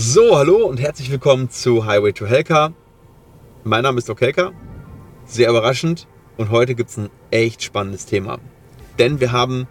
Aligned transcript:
So, 0.00 0.38
hallo 0.38 0.64
und 0.64 0.78
herzlich 0.78 1.10
willkommen 1.10 1.50
zu 1.50 1.84
Highway 1.84 2.12
to 2.12 2.24
Helka. 2.24 2.72
Mein 3.64 3.82
Name 3.82 3.98
ist 3.98 4.08
Doc 4.08 4.20
Helka. 4.20 4.52
Sehr 5.26 5.50
überraschend. 5.50 6.06
Und 6.36 6.50
heute 6.50 6.76
gibt 6.76 6.90
es 6.90 6.98
ein 6.98 7.10
echt 7.32 7.64
spannendes 7.64 8.06
Thema. 8.06 8.38
Denn 9.00 9.18
wir 9.18 9.32
haben 9.32 9.66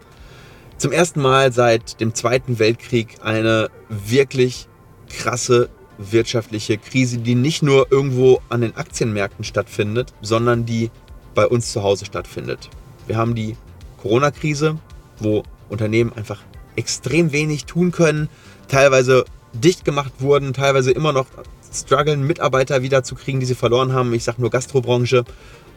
zum 0.76 0.92
ersten 0.92 1.22
Mal 1.22 1.54
seit 1.54 2.02
dem 2.02 2.14
Zweiten 2.14 2.60
Weltkrieg 2.60 3.20
eine 3.22 3.70
wirklich 3.88 4.68
krasse 5.10 5.70
wirtschaftliche 5.98 6.78
Krise, 6.78 7.20
die 7.20 7.36
nicht 7.36 7.64
nur 7.64 7.90
irgendwo 7.90 8.42
an 8.50 8.60
den 8.60 8.76
Aktienmärkten 8.76 9.46
stattfindet, 9.46 10.14
sondern 10.22 10.66
die 10.66 10.92
bei 11.36 11.48
uns 11.48 11.72
zu 11.72 11.84
Hause 11.84 12.04
stattfindet. 12.04 12.70
Wir 13.08 13.16
haben 13.16 13.34
die 13.34 13.56
Corona-Krise, 14.02 14.78
wo 15.20 15.44
Unternehmen 15.70 16.12
einfach 16.12 16.42
extrem 16.76 17.32
wenig 17.32 17.64
tun 17.64 17.92
können, 17.92 18.28
teilweise 18.68 19.24
dicht 19.58 19.86
gemacht 19.86 20.14
wurden, 20.20 20.54
teilweise 20.54 20.92
immer 20.92 21.14
noch 21.14 21.28
strugglen, 21.74 22.26
Mitarbeiter 22.26 22.82
wieder 22.82 23.04
zu 23.04 23.16
kriegen, 23.16 23.40
die 23.40 23.46
sie 23.46 23.56
verloren 23.56 23.94
haben. 23.94 24.14
Ich 24.14 24.24
sage 24.24 24.42
nur 24.42 24.50
Gastrobranche. 24.50 25.26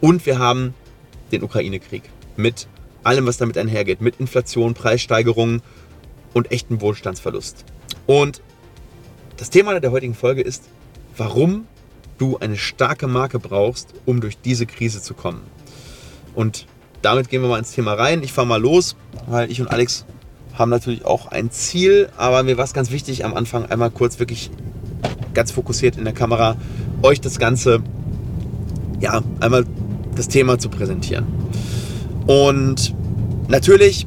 Und 0.01 0.25
wir 0.27 0.39
haben 0.39 0.75
den 1.33 1.43
Ukraine-Krieg 1.43 2.03
mit 2.37 2.69
allem, 3.03 3.27
was 3.27 3.39
damit 3.39 3.59
einhergeht, 3.59 4.01
mit 4.01 4.21
Inflation, 4.21 4.75
Preissteigerungen 4.75 5.63
und 6.33 6.51
echten 6.53 6.81
Wohlstandsverlust. 6.81 7.65
Und 8.07 8.43
das 9.37 9.51
Thema 9.51 9.79
der 9.81 9.91
heutigen 9.91 10.15
Folge 10.15 10.43
ist, 10.43 10.65
warum 11.17 11.67
du 12.19 12.39
eine 12.39 12.57
starke 12.57 13.07
Marke 13.07 13.39
brauchst, 13.39 13.95
um 14.05 14.21
durch 14.21 14.39
diese 14.39 14.67
Krise 14.67 15.01
zu 15.01 15.15
kommen. 15.15 15.43
Und 16.35 16.67
damit 17.03 17.31
gehen 17.31 17.43
wir 17.43 17.49
mal 17.49 17.59
ins 17.59 17.73
Thema 17.73 17.95
rein. 17.95 18.23
Ich 18.23 18.33
fahre 18.33 18.47
mal 18.47 18.61
los, 18.61 18.97
weil 19.27 19.51
ich 19.51 19.61
und 19.61 19.69
Alex 19.69 20.05
haben 20.55 20.71
natürlich 20.71 21.05
auch 21.05 21.27
ein 21.29 21.51
Ziel, 21.51 22.09
aber 22.17 22.43
mir 22.43 22.57
war 22.57 22.65
es 22.65 22.73
ganz 22.73 22.91
wichtig, 22.91 23.25
am 23.25 23.35
Anfang 23.35 23.67
einmal 23.67 23.91
kurz 23.91 24.19
wirklich 24.19 24.51
ganz 25.35 25.53
fokussiert 25.53 25.97
in 25.97 26.05
der 26.05 26.13
Kamera 26.13 26.57
euch 27.03 27.21
das 27.21 27.39
Ganze, 27.39 27.83
ja, 29.01 29.23
einmal 29.41 29.65
das 30.15 30.29
Thema 30.29 30.59
zu 30.59 30.69
präsentieren. 30.69 31.27
Und 32.27 32.95
natürlich, 33.49 34.07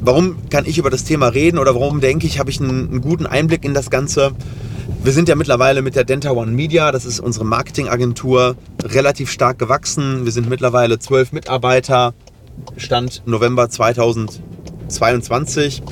warum 0.00 0.36
kann 0.50 0.64
ich 0.66 0.78
über 0.78 0.90
das 0.90 1.04
Thema 1.04 1.28
reden 1.28 1.58
oder 1.58 1.74
warum 1.74 2.00
denke 2.00 2.26
ich, 2.26 2.38
habe 2.38 2.50
ich 2.50 2.60
einen, 2.60 2.88
einen 2.90 3.00
guten 3.00 3.26
Einblick 3.26 3.64
in 3.64 3.74
das 3.74 3.90
Ganze? 3.90 4.32
Wir 5.02 5.12
sind 5.12 5.28
ja 5.28 5.34
mittlerweile 5.34 5.82
mit 5.82 5.96
der 5.96 6.04
Denta 6.04 6.30
One 6.30 6.52
Media, 6.52 6.92
das 6.92 7.04
ist 7.04 7.20
unsere 7.20 7.44
Marketingagentur, 7.44 8.56
relativ 8.82 9.30
stark 9.30 9.58
gewachsen. 9.58 10.24
Wir 10.24 10.32
sind 10.32 10.48
mittlerweile 10.48 10.98
zwölf 10.98 11.32
Mitarbeiter, 11.32 12.14
Stand 12.76 13.22
November 13.26 13.68
2022. 14.88 15.82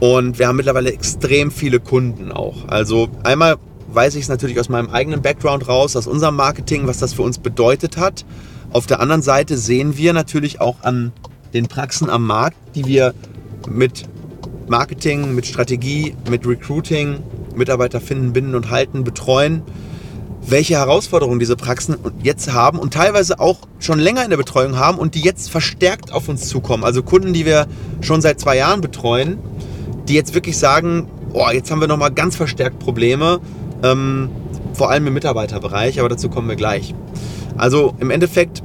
Und 0.00 0.38
wir 0.38 0.48
haben 0.48 0.56
mittlerweile 0.56 0.92
extrem 0.92 1.50
viele 1.50 1.78
Kunden 1.78 2.32
auch. 2.32 2.68
Also 2.68 3.08
einmal 3.22 3.56
weiß 3.92 4.14
ich 4.14 4.22
es 4.22 4.28
natürlich 4.28 4.58
aus 4.58 4.68
meinem 4.68 4.90
eigenen 4.90 5.20
Background 5.20 5.68
raus, 5.68 5.96
aus 5.96 6.06
unserem 6.06 6.36
Marketing, 6.36 6.86
was 6.86 6.98
das 6.98 7.12
für 7.12 7.22
uns 7.22 7.38
bedeutet 7.38 7.96
hat. 7.96 8.24
Auf 8.72 8.86
der 8.86 9.00
anderen 9.00 9.22
Seite 9.22 9.58
sehen 9.58 9.96
wir 9.96 10.12
natürlich 10.12 10.60
auch 10.60 10.82
an 10.82 11.12
den 11.52 11.66
Praxen 11.66 12.08
am 12.08 12.26
Markt, 12.26 12.56
die 12.74 12.86
wir 12.86 13.14
mit 13.68 14.08
Marketing, 14.68 15.34
mit 15.34 15.46
Strategie, 15.46 16.14
mit 16.30 16.46
Recruiting, 16.46 17.18
Mitarbeiter 17.54 18.00
finden, 18.00 18.32
binden 18.32 18.54
und 18.54 18.70
halten, 18.70 19.02
betreuen, 19.02 19.62
welche 20.46 20.74
Herausforderungen 20.74 21.38
diese 21.38 21.56
Praxen 21.56 21.96
jetzt 22.22 22.52
haben 22.52 22.78
und 22.78 22.94
teilweise 22.94 23.40
auch 23.40 23.58
schon 23.78 23.98
länger 23.98 24.24
in 24.24 24.30
der 24.30 24.36
Betreuung 24.36 24.78
haben 24.78 24.98
und 24.98 25.14
die 25.14 25.20
jetzt 25.20 25.50
verstärkt 25.50 26.12
auf 26.12 26.28
uns 26.28 26.48
zukommen. 26.48 26.84
Also 26.84 27.02
Kunden, 27.02 27.32
die 27.32 27.44
wir 27.44 27.66
schon 28.00 28.20
seit 28.20 28.40
zwei 28.40 28.56
Jahren 28.56 28.80
betreuen, 28.80 29.38
die 30.08 30.14
jetzt 30.14 30.34
wirklich 30.34 30.56
sagen, 30.58 31.08
oh, 31.32 31.46
jetzt 31.52 31.70
haben 31.70 31.80
wir 31.80 31.88
nochmal 31.88 32.10
ganz 32.10 32.36
verstärkt 32.36 32.78
Probleme, 32.78 33.40
ähm, 33.82 34.30
vor 34.72 34.90
allem 34.90 35.06
im 35.06 35.14
Mitarbeiterbereich, 35.14 36.00
aber 36.00 36.08
dazu 36.08 36.28
kommen 36.28 36.48
wir 36.48 36.56
gleich. 36.56 36.94
Also 37.56 37.94
im 38.00 38.10
Endeffekt 38.10 38.62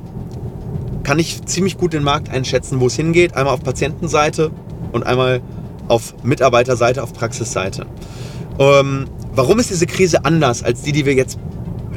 kann 1.03 1.19
ich 1.19 1.45
ziemlich 1.45 1.77
gut 1.77 1.93
den 1.93 2.03
Markt 2.03 2.29
einschätzen, 2.29 2.79
wo 2.79 2.87
es 2.87 2.95
hingeht. 2.95 3.35
Einmal 3.35 3.53
auf 3.53 3.63
Patientenseite 3.63 4.51
und 4.91 5.05
einmal 5.05 5.41
auf 5.87 6.15
Mitarbeiterseite, 6.23 7.03
auf 7.03 7.13
Praxisseite. 7.13 7.85
Ähm, 8.57 9.05
warum 9.33 9.59
ist 9.59 9.69
diese 9.69 9.85
Krise 9.85 10.25
anders 10.25 10.63
als 10.63 10.81
die, 10.81 10.91
die 10.91 11.05
wir 11.05 11.13
jetzt 11.13 11.37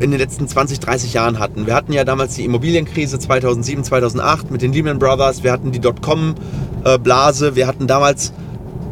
in 0.01 0.11
den 0.11 0.21
letzten 0.21 0.49
20, 0.49 0.81
30 0.81 1.13
Jahren 1.13 1.39
hatten? 1.39 1.67
Wir 1.67 1.75
hatten 1.75 1.93
ja 1.93 2.05
damals 2.05 2.35
die 2.35 2.45
Immobilienkrise 2.45 3.19
2007, 3.19 3.85
2008 3.85 4.51
mit 4.51 4.63
den 4.63 4.73
Lehman 4.73 4.99
Brothers. 4.99 5.43
Wir 5.43 5.53
hatten 5.53 5.73
die 5.73 5.81
Dotcom-Blase. 5.81 7.57
Wir 7.57 7.67
hatten 7.67 7.87
damals, 7.87 8.33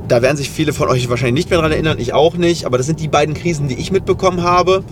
da 0.08 0.22
werden 0.22 0.36
sich 0.36 0.50
viele 0.50 0.72
von 0.72 0.88
euch 0.88 1.08
wahrscheinlich 1.08 1.44
nicht 1.44 1.50
mehr 1.50 1.58
daran 1.58 1.72
erinnern, 1.72 1.98
ich 1.98 2.12
auch 2.12 2.36
nicht, 2.36 2.64
aber 2.64 2.78
das 2.78 2.86
sind 2.86 3.00
die 3.00 3.08
beiden 3.08 3.34
Krisen, 3.34 3.68
die 3.68 3.76
ich 3.76 3.92
mitbekommen 3.92 4.42
habe. 4.42 4.84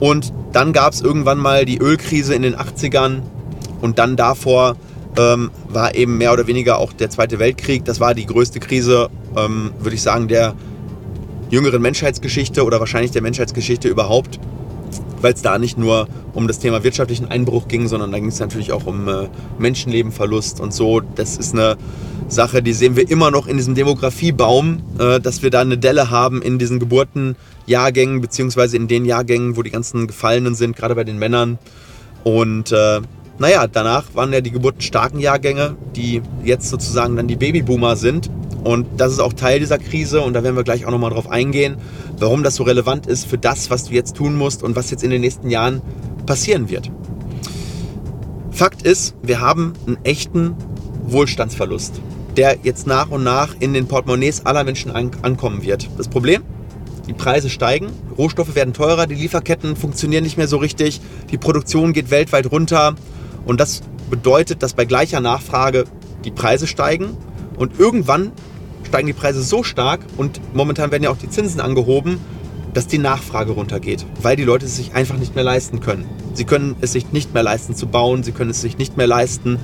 Und 0.00 0.32
dann 0.52 0.72
gab 0.72 0.92
es 0.92 1.00
irgendwann 1.00 1.38
mal 1.38 1.64
die 1.64 1.78
Ölkrise 1.78 2.34
in 2.34 2.42
den 2.42 2.56
80ern 2.56 3.22
und 3.80 3.98
dann 3.98 4.16
davor 4.16 4.76
ähm, 5.18 5.50
war 5.68 5.94
eben 5.94 6.18
mehr 6.18 6.32
oder 6.32 6.46
weniger 6.46 6.78
auch 6.78 6.92
der 6.92 7.10
Zweite 7.10 7.38
Weltkrieg. 7.38 7.84
Das 7.84 8.00
war 8.00 8.14
die 8.14 8.26
größte 8.26 8.60
Krise, 8.60 9.08
ähm, 9.36 9.72
würde 9.80 9.96
ich 9.96 10.02
sagen, 10.02 10.28
der 10.28 10.54
jüngeren 11.50 11.82
Menschheitsgeschichte 11.82 12.64
oder 12.64 12.80
wahrscheinlich 12.80 13.10
der 13.10 13.22
Menschheitsgeschichte 13.22 13.88
überhaupt, 13.88 14.38
weil 15.22 15.34
es 15.34 15.42
da 15.42 15.58
nicht 15.58 15.78
nur 15.78 16.08
um 16.34 16.46
das 16.46 16.58
Thema 16.58 16.82
wirtschaftlichen 16.84 17.26
Einbruch 17.26 17.68
ging, 17.68 17.88
sondern 17.88 18.12
da 18.12 18.18
ging 18.18 18.28
es 18.28 18.40
natürlich 18.40 18.72
auch 18.72 18.86
um 18.86 19.08
äh, 19.08 19.28
Menschenlebenverlust 19.58 20.60
und 20.60 20.72
so. 20.72 21.00
Das 21.00 21.36
ist 21.36 21.54
eine 21.54 21.76
Sache, 22.28 22.62
die 22.62 22.72
sehen 22.72 22.96
wir 22.96 23.10
immer 23.10 23.30
noch 23.30 23.46
in 23.46 23.56
diesem 23.56 23.74
Demografiebaum, 23.74 24.82
äh, 24.98 25.20
dass 25.20 25.42
wir 25.42 25.50
da 25.50 25.60
eine 25.60 25.78
Delle 25.78 26.10
haben 26.10 26.42
in 26.42 26.58
diesen 26.58 26.78
Geburtenjahrgängen, 26.78 28.20
beziehungsweise 28.20 28.76
in 28.76 28.88
den 28.88 29.04
Jahrgängen, 29.04 29.56
wo 29.56 29.62
die 29.62 29.70
ganzen 29.70 30.06
Gefallenen 30.06 30.54
sind, 30.54 30.76
gerade 30.76 30.94
bei 30.94 31.04
den 31.04 31.18
Männern. 31.18 31.58
Und 32.24 32.72
äh, 32.72 33.00
naja, 33.38 33.66
danach 33.66 34.14
waren 34.14 34.32
ja 34.32 34.40
die 34.40 34.50
geburtenstarken 34.50 35.20
Jahrgänge, 35.20 35.76
die 35.94 36.22
jetzt 36.44 36.68
sozusagen 36.68 37.16
dann 37.16 37.28
die 37.28 37.36
Babyboomer 37.36 37.96
sind. 37.96 38.30
Und 38.64 38.86
das 38.96 39.12
ist 39.12 39.20
auch 39.20 39.32
Teil 39.32 39.60
dieser 39.60 39.78
Krise 39.78 40.20
und 40.20 40.32
da 40.32 40.42
werden 40.42 40.56
wir 40.56 40.64
gleich 40.64 40.84
auch 40.84 40.90
nochmal 40.90 41.10
drauf 41.10 41.30
eingehen, 41.30 41.76
warum 42.18 42.42
das 42.42 42.56
so 42.56 42.64
relevant 42.64 43.06
ist 43.06 43.26
für 43.26 43.38
das, 43.38 43.70
was 43.70 43.84
du 43.84 43.94
jetzt 43.94 44.16
tun 44.16 44.36
musst 44.36 44.62
und 44.62 44.76
was 44.76 44.90
jetzt 44.90 45.04
in 45.04 45.10
den 45.10 45.20
nächsten 45.20 45.48
Jahren 45.48 45.80
passieren 46.26 46.68
wird. 46.68 46.90
Fakt 48.50 48.82
ist, 48.82 49.14
wir 49.22 49.40
haben 49.40 49.74
einen 49.86 49.98
echten 50.04 50.56
Wohlstandsverlust, 51.04 52.00
der 52.36 52.58
jetzt 52.64 52.86
nach 52.86 53.10
und 53.10 53.22
nach 53.22 53.54
in 53.60 53.72
den 53.72 53.86
Portemonnaies 53.86 54.44
aller 54.44 54.64
Menschen 54.64 54.90
ankommen 54.90 55.62
wird. 55.62 55.88
Das 55.96 56.08
Problem? 56.08 56.42
Die 57.06 57.14
Preise 57.14 57.48
steigen, 57.48 57.86
Rohstoffe 58.18 58.54
werden 58.54 58.74
teurer, 58.74 59.06
die 59.06 59.14
Lieferketten 59.14 59.76
funktionieren 59.76 60.24
nicht 60.24 60.36
mehr 60.36 60.48
so 60.48 60.58
richtig, 60.58 61.00
die 61.30 61.38
Produktion 61.38 61.92
geht 61.92 62.10
weltweit 62.10 62.50
runter 62.50 62.96
und 63.46 63.60
das 63.60 63.82
bedeutet, 64.10 64.62
dass 64.62 64.74
bei 64.74 64.84
gleicher 64.84 65.20
Nachfrage 65.20 65.84
die 66.24 66.30
Preise 66.30 66.66
steigen 66.66 67.16
und 67.56 67.78
irgendwann 67.78 68.32
steigen 68.88 69.06
die 69.06 69.12
Preise 69.12 69.42
so 69.42 69.62
stark 69.62 70.00
und 70.16 70.40
momentan 70.54 70.90
werden 70.90 71.04
ja 71.04 71.10
auch 71.10 71.16
die 71.16 71.30
Zinsen 71.30 71.60
angehoben, 71.60 72.18
dass 72.74 72.86
die 72.86 72.98
Nachfrage 72.98 73.52
runtergeht, 73.52 74.04
weil 74.22 74.36
die 74.36 74.44
Leute 74.44 74.66
es 74.66 74.76
sich 74.76 74.94
einfach 74.94 75.16
nicht 75.16 75.34
mehr 75.34 75.44
leisten 75.44 75.80
können. 75.80 76.06
Sie 76.34 76.44
können 76.44 76.76
es 76.80 76.92
sich 76.92 77.12
nicht 77.12 77.34
mehr 77.34 77.42
leisten 77.42 77.74
zu 77.74 77.86
bauen, 77.86 78.22
sie 78.22 78.32
können 78.32 78.50
es 78.50 78.60
sich 78.60 78.78
nicht 78.78 78.96
mehr 78.96 79.06
leisten, 79.06 79.58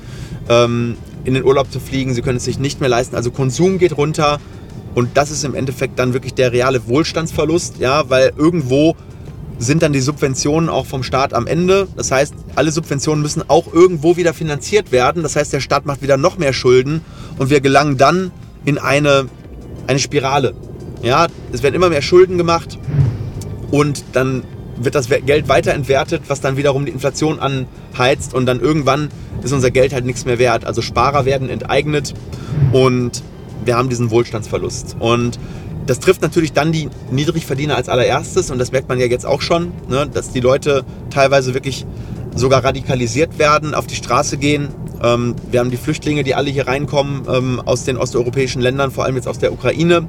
ähm, 0.49 0.95
in 1.23 1.33
den 1.33 1.43
Urlaub 1.43 1.71
zu 1.71 1.79
fliegen, 1.79 2.13
sie 2.13 2.21
können 2.21 2.37
es 2.37 2.45
sich 2.45 2.59
nicht 2.59 2.81
mehr 2.81 2.89
leisten. 2.89 3.15
Also 3.15 3.31
Konsum 3.31 3.77
geht 3.77 3.97
runter 3.97 4.39
und 4.93 5.17
das 5.17 5.31
ist 5.31 5.43
im 5.43 5.55
Endeffekt 5.55 5.97
dann 5.97 6.13
wirklich 6.13 6.33
der 6.33 6.51
reale 6.51 6.87
Wohlstandsverlust, 6.87 7.79
ja, 7.79 8.09
weil 8.09 8.33
irgendwo 8.37 8.95
sind 9.57 9.81
dann 9.83 9.93
die 9.93 10.01
Subventionen 10.01 10.69
auch 10.69 10.85
vom 10.85 11.01
Staat 11.01 11.33
am 11.33 11.47
Ende. 11.47 11.87
Das 11.95 12.11
heißt, 12.11 12.33
alle 12.55 12.71
Subventionen 12.71 13.21
müssen 13.21 13.43
auch 13.47 13.73
irgendwo 13.73 14.17
wieder 14.17 14.33
finanziert 14.33 14.91
werden. 14.91 15.23
Das 15.23 15.35
heißt, 15.35 15.53
der 15.53 15.61
Staat 15.61 15.85
macht 15.85 16.01
wieder 16.01 16.17
noch 16.17 16.37
mehr 16.37 16.53
Schulden 16.53 17.01
und 17.37 17.49
wir 17.49 17.61
gelangen 17.61 17.97
dann 17.97 18.31
in 18.65 18.77
eine, 18.77 19.27
eine 19.87 19.99
Spirale. 19.99 20.53
Ja, 21.01 21.27
es 21.51 21.63
werden 21.63 21.75
immer 21.75 21.89
mehr 21.89 22.01
Schulden 22.01 22.37
gemacht 22.37 22.79
und 23.71 24.03
dann 24.13 24.43
wird 24.77 24.95
das 24.95 25.07
Geld 25.07 25.47
weiter 25.47 25.73
entwertet, 25.73 26.23
was 26.27 26.41
dann 26.41 26.57
wiederum 26.57 26.85
die 26.85 26.91
Inflation 26.91 27.39
anheizt 27.39 28.33
und 28.33 28.45
dann 28.45 28.59
irgendwann 28.59 29.09
ist 29.43 29.53
unser 29.53 29.71
Geld 29.71 29.93
halt 29.93 30.05
nichts 30.05 30.25
mehr 30.25 30.39
wert. 30.39 30.65
Also 30.65 30.81
Sparer 30.81 31.25
werden 31.25 31.49
enteignet 31.49 32.13
und 32.73 33.23
wir 33.63 33.77
haben 33.77 33.89
diesen 33.89 34.11
Wohlstandsverlust. 34.11 34.97
Und 34.99 35.39
das 35.85 35.99
trifft 35.99 36.21
natürlich 36.21 36.53
dann 36.53 36.71
die 36.71 36.89
Niedrigverdiener 37.11 37.75
als 37.75 37.89
allererstes 37.89 38.49
und 38.49 38.57
das 38.57 38.71
merkt 38.71 38.89
man 38.89 38.99
ja 38.99 39.05
jetzt 39.05 39.25
auch 39.25 39.41
schon, 39.41 39.71
ne, 39.87 40.07
dass 40.11 40.31
die 40.31 40.39
Leute 40.39 40.83
teilweise 41.09 41.53
wirklich 41.53 41.85
sogar 42.35 42.63
radikalisiert 42.63 43.39
werden, 43.39 43.73
auf 43.73 43.87
die 43.87 43.95
Straße 43.95 44.37
gehen. 44.37 44.69
Ähm, 45.01 45.35
wir 45.51 45.59
haben 45.59 45.71
die 45.71 45.77
Flüchtlinge, 45.77 46.23
die 46.23 46.35
alle 46.35 46.49
hier 46.49 46.67
reinkommen 46.67 47.23
ähm, 47.27 47.61
aus 47.65 47.83
den 47.83 47.97
osteuropäischen 47.97 48.61
Ländern, 48.61 48.91
vor 48.91 49.03
allem 49.03 49.15
jetzt 49.15 49.27
aus 49.27 49.39
der 49.39 49.53
Ukraine. 49.53 50.07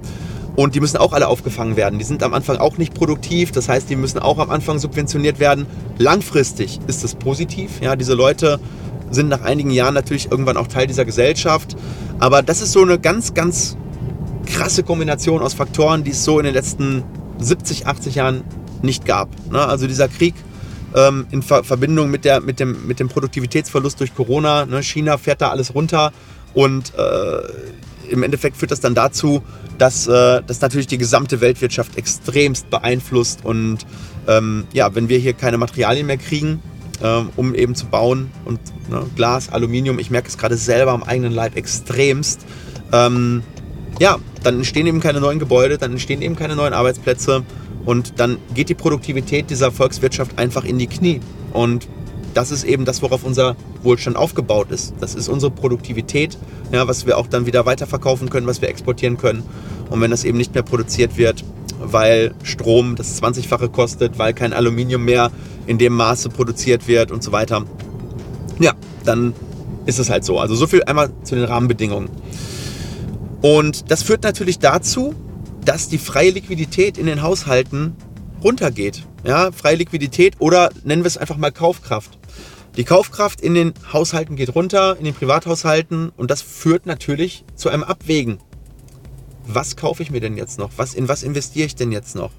Und 0.56 0.74
die 0.74 0.80
müssen 0.80 0.96
auch 0.96 1.12
alle 1.12 1.28
aufgefangen 1.28 1.76
werden. 1.76 1.98
Die 1.98 2.04
sind 2.04 2.22
am 2.22 2.32
Anfang 2.32 2.56
auch 2.56 2.78
nicht 2.78 2.94
produktiv, 2.94 3.52
das 3.52 3.68
heißt, 3.68 3.90
die 3.90 3.96
müssen 3.96 4.18
auch 4.18 4.38
am 4.38 4.50
Anfang 4.50 4.78
subventioniert 4.78 5.38
werden. 5.38 5.66
Langfristig 5.98 6.80
ist 6.86 7.04
es 7.04 7.14
positiv. 7.14 7.82
Ja, 7.82 7.94
diese 7.94 8.14
Leute 8.14 8.58
sind 9.10 9.28
nach 9.28 9.42
einigen 9.42 9.70
Jahren 9.70 9.94
natürlich 9.94 10.30
irgendwann 10.30 10.56
auch 10.56 10.66
Teil 10.66 10.86
dieser 10.86 11.04
Gesellschaft. 11.04 11.76
Aber 12.18 12.42
das 12.42 12.62
ist 12.62 12.72
so 12.72 12.82
eine 12.82 12.98
ganz, 12.98 13.34
ganz 13.34 13.76
krasse 14.46 14.82
Kombination 14.82 15.42
aus 15.42 15.52
Faktoren, 15.52 16.04
die 16.04 16.12
es 16.12 16.24
so 16.24 16.38
in 16.38 16.44
den 16.44 16.54
letzten 16.54 17.04
70, 17.38 17.86
80 17.86 18.14
Jahren 18.14 18.42
nicht 18.82 19.04
gab. 19.04 19.28
Ne? 19.50 19.60
Also 19.60 19.86
dieser 19.86 20.08
Krieg 20.08 20.34
ähm, 20.96 21.26
in 21.30 21.42
Ver 21.42 21.62
Verbindung 21.62 22.10
mit, 22.10 22.24
der, 22.24 22.40
mit, 22.40 22.58
dem, 22.58 22.86
mit 22.86 22.98
dem 22.98 23.08
Produktivitätsverlust 23.08 24.00
durch 24.00 24.14
Corona. 24.14 24.66
Ne? 24.66 24.82
China 24.82 25.18
fährt 25.18 25.40
da 25.40 25.50
alles 25.50 25.74
runter 25.74 26.12
und 26.54 26.92
äh, 26.96 28.10
im 28.10 28.22
Endeffekt 28.22 28.56
führt 28.56 28.70
das 28.70 28.80
dann 28.80 28.94
dazu, 28.94 29.42
dass 29.78 30.06
äh, 30.06 30.42
das 30.46 30.60
natürlich 30.60 30.86
die 30.86 30.98
gesamte 30.98 31.40
Weltwirtschaft 31.40 31.96
extremst 31.96 32.70
beeinflusst. 32.70 33.44
Und 33.44 33.86
ähm, 34.26 34.66
ja, 34.72 34.94
wenn 34.94 35.08
wir 35.08 35.18
hier 35.18 35.34
keine 35.34 35.58
Materialien 35.58 36.06
mehr 36.06 36.16
kriegen, 36.16 36.62
ähm, 37.02 37.30
um 37.36 37.54
eben 37.54 37.74
zu 37.74 37.86
bauen 37.86 38.30
und 38.44 38.58
ne, 38.88 39.02
Glas, 39.16 39.50
Aluminium, 39.50 39.98
ich 39.98 40.10
merke 40.10 40.28
es 40.28 40.38
gerade 40.38 40.56
selber 40.56 40.92
am 40.92 41.02
eigenen 41.02 41.32
Leib 41.32 41.56
extremst, 41.56 42.46
ähm, 42.92 43.42
ja, 43.98 44.18
dann 44.42 44.56
entstehen 44.56 44.86
eben 44.86 45.00
keine 45.00 45.20
neuen 45.20 45.38
Gebäude, 45.38 45.78
dann 45.78 45.92
entstehen 45.92 46.22
eben 46.22 46.36
keine 46.36 46.56
neuen 46.56 46.72
Arbeitsplätze 46.72 47.44
und 47.86 48.14
dann 48.16 48.36
geht 48.54 48.68
die 48.68 48.74
Produktivität 48.74 49.48
dieser 49.48 49.72
Volkswirtschaft 49.72 50.38
einfach 50.38 50.64
in 50.64 50.78
die 50.78 50.88
Knie. 50.88 51.20
Und 51.52 51.88
das 52.34 52.50
ist 52.50 52.64
eben 52.64 52.84
das, 52.84 53.00
worauf 53.00 53.24
unser 53.24 53.56
Wohlstand 53.82 54.16
aufgebaut 54.16 54.70
ist. 54.70 54.94
Das 55.00 55.14
ist 55.14 55.28
unsere 55.28 55.50
Produktivität, 55.52 56.36
ja, 56.72 56.86
was 56.86 57.06
wir 57.06 57.16
auch 57.16 57.28
dann 57.28 57.46
wieder 57.46 57.64
weiterverkaufen 57.64 58.28
können, 58.28 58.46
was 58.46 58.60
wir 58.60 58.68
exportieren 58.68 59.16
können. 59.16 59.42
Und 59.88 60.00
wenn 60.00 60.10
das 60.10 60.24
eben 60.24 60.36
nicht 60.36 60.52
mehr 60.52 60.64
produziert 60.64 61.16
wird, 61.16 61.44
weil 61.78 62.34
Strom 62.42 62.96
das 62.96 63.22
20-fache 63.22 63.68
kostet, 63.68 64.18
weil 64.18 64.34
kein 64.34 64.52
Aluminium 64.52 65.04
mehr 65.04 65.30
in 65.66 65.78
dem 65.78 65.94
Maße 65.94 66.28
produziert 66.28 66.88
wird 66.88 67.12
und 67.12 67.22
so 67.22 67.30
weiter, 67.30 67.64
ja, 68.58 68.72
dann 69.04 69.32
ist 69.86 70.00
es 70.00 70.10
halt 70.10 70.24
so. 70.24 70.40
Also 70.40 70.56
so 70.56 70.66
viel 70.66 70.82
einmal 70.82 71.10
zu 71.22 71.36
den 71.36 71.44
Rahmenbedingungen. 71.44 72.10
Und 73.42 73.92
das 73.92 74.02
führt 74.02 74.24
natürlich 74.24 74.58
dazu, 74.58 75.14
dass 75.66 75.88
die 75.88 75.98
freie 75.98 76.30
Liquidität 76.30 76.96
in 76.96 77.06
den 77.06 77.22
Haushalten 77.22 77.96
runtergeht. 78.42 79.04
Ja, 79.24 79.50
freie 79.50 79.76
Liquidität 79.76 80.36
oder 80.38 80.70
nennen 80.84 81.02
wir 81.02 81.08
es 81.08 81.18
einfach 81.18 81.36
mal 81.36 81.50
Kaufkraft. 81.50 82.18
Die 82.76 82.84
Kaufkraft 82.84 83.40
in 83.40 83.54
den 83.54 83.74
Haushalten 83.92 84.36
geht 84.36 84.54
runter, 84.54 84.96
in 84.98 85.04
den 85.04 85.14
Privathaushalten 85.14 86.10
und 86.10 86.30
das 86.30 86.40
führt 86.40 86.86
natürlich 86.86 87.44
zu 87.56 87.68
einem 87.68 87.82
Abwägen. 87.82 88.38
Was 89.46 89.76
kaufe 89.76 90.02
ich 90.02 90.10
mir 90.10 90.20
denn 90.20 90.36
jetzt 90.36 90.58
noch? 90.58 90.70
Was, 90.76 90.94
in 90.94 91.08
was 91.08 91.22
investiere 91.22 91.66
ich 91.66 91.74
denn 91.74 91.90
jetzt 91.90 92.14
noch? 92.14 92.30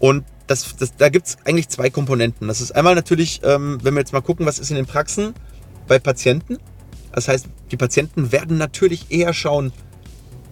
Und 0.00 0.24
das, 0.48 0.76
das, 0.76 0.96
da 0.96 1.10
gibt 1.10 1.28
es 1.28 1.36
eigentlich 1.44 1.68
zwei 1.68 1.90
Komponenten. 1.90 2.48
Das 2.48 2.60
ist 2.60 2.72
einmal 2.72 2.94
natürlich, 2.94 3.40
ähm, 3.44 3.78
wenn 3.82 3.94
wir 3.94 4.00
jetzt 4.00 4.12
mal 4.12 4.20
gucken, 4.20 4.46
was 4.46 4.58
ist 4.58 4.70
in 4.70 4.76
den 4.76 4.86
Praxen 4.86 5.34
bei 5.86 5.98
Patienten. 5.98 6.58
Das 7.12 7.28
heißt, 7.28 7.46
die 7.70 7.76
Patienten 7.76 8.32
werden 8.32 8.58
natürlich 8.58 9.10
eher 9.10 9.32
schauen, 9.32 9.72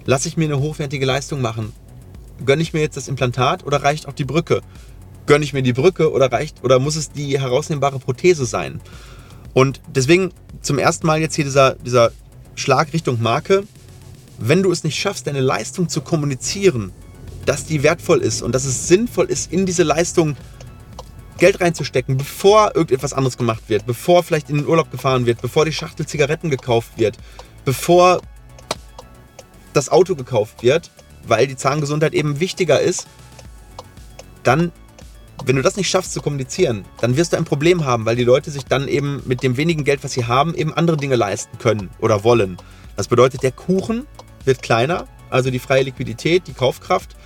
lasse 0.05 0.29
ich 0.29 0.37
mir 0.37 0.45
eine 0.45 0.61
hochwertige 0.61 1.07
Leistung 1.07 1.41
machen 1.41 1.73
gönne 2.45 2.63
ich 2.63 2.73
mir 2.73 2.81
jetzt 2.81 2.97
das 2.97 3.09
Implantat 3.09 3.65
oder 3.65 3.83
reicht 3.83 4.07
auch 4.09 4.13
die 4.13 4.25
Brücke? 4.25 4.61
Gönne 5.27 5.45
ich 5.45 5.53
mir 5.53 5.63
die 5.63 5.73
Brücke 5.73 6.13
oder 6.13 6.31
reicht 6.31 6.63
oder 6.63 6.79
muss 6.79 6.97
es 6.97 7.11
die 7.11 7.39
herausnehmbare 7.41 7.99
Prothese 7.99 8.47
sein? 8.47 8.81
Und 9.55 9.81
deswegen 9.89 10.33
zum 10.61 10.79
ersten 10.79 11.07
Mal 11.07 11.21
jetzt 11.21 11.35
hier 11.35 11.45
dieser, 11.45 11.75
dieser 11.77 12.13
Schlag 12.55 12.93
Richtung 12.93 13.23
Marke. 13.23 13.65
Wenn 14.39 14.63
du 14.63 14.71
es 14.71 14.85
nicht 14.85 14.99
schaffst, 14.99 15.27
deine 15.27 15.41
Leistung 15.41 15.89
zu 15.89 16.01
kommunizieren, 16.03 16.93
dass 17.47 17.65
die 17.65 17.83
wertvoll 17.83 18.21
ist 18.21 18.43
und 18.43 18.55
dass 18.55 18.65
es 18.65 18.89
sinnvoll 18.89 19.27
ist, 19.27 19.53
in 19.53 19.65
diese 19.65 19.83
Leistung 19.83 20.37
Geld 21.39 21.61
reinzustecken, 21.61 22.17
bevor 22.17 22.75
irgendetwas 22.75 23.13
anderes 23.13 23.37
gemacht 23.37 23.65
wird, 23.69 23.87
bevor 23.87 24.23
vielleicht 24.23 24.51
in 24.51 24.57
den 24.57 24.67
Urlaub 24.67 24.91
gefahren 24.91 25.27
wird, 25.27 25.41
bevor 25.43 25.65
die 25.65 25.73
Schachtel 25.73 26.07
Zigaretten 26.07 26.51
gekauft 26.51 26.93
wird, 26.97 27.19
bevor 27.65 28.21
das 29.73 29.91
Auto 29.91 30.15
gekauft 30.15 30.63
wird, 30.63 30.91
weil 31.29 31.47
die 31.47 31.57
Zahngesundheit 31.57 32.15
eben 32.15 32.41
wichtiger 32.41 32.81
ist, 32.81 33.07
dann, 34.43 34.73
wenn 35.45 35.57
du 35.57 35.63
das 35.63 35.77
nicht 35.77 35.91
schaffst 35.91 36.13
zu 36.13 36.21
kommunizieren, 36.21 36.85
dann 37.01 37.17
wirst 37.17 37.33
du 37.33 37.37
ein 37.37 37.45
Problem 37.45 37.85
haben, 37.85 38.07
weil 38.07 38.17
die 38.17 38.25
Leute 38.25 38.51
sich 38.51 38.65
dann 38.65 38.89
eben 38.89 39.23
mit 39.27 39.43
dem 39.43 39.57
wenigen 39.57 39.85
Geld, 39.85 40.05
was 40.05 40.13
sie 40.13 40.27
haben, 40.27 40.55
eben 40.55 40.73
andere 40.73 40.97
Dinge 40.97 41.17
leisten 41.17 41.59
können 41.59 41.91
oder 42.01 42.25
wollen. 42.25 42.57
Das 42.97 43.09
bedeutet, 43.09 43.43
der 43.43 43.53
Kuchen 43.53 44.07
wird 44.45 44.63
kleiner, 44.63 45.07
also 45.31 45.51
die 45.51 45.59
freie 45.59 45.83
Liquidität, 45.83 46.47
die 46.47 46.55
Kaufkraft. 46.55 47.17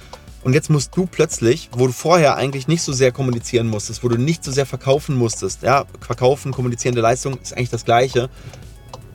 Und 0.43 0.55
jetzt 0.55 0.71
musst 0.71 0.97
du 0.97 1.07
plötzlich, 1.07 1.69
wo 1.73 1.87
du 1.87 1.93
vorher 1.93 2.37
eigentlich 2.37 2.67
nicht 2.67 2.83
so 2.83 2.95
sehr 2.95 3.13
kommunizieren 3.13 3.69
musstest, 3.69 4.03
wo 4.03 4.09
du 4.09 4.17
nicht 4.17 4.43
so 4.43 4.51
sehr 4.51 4.65
verkaufen 4.65 5.17
musstest, 5.17 5.63
ja, 5.63 5.85
verkaufen, 6.01 6.53
kommunizierende 6.53 7.03
Leistung 7.03 7.39
ist 7.43 7.53
eigentlich 7.55 7.69
das 7.69 7.85
Gleiche, 7.85 8.31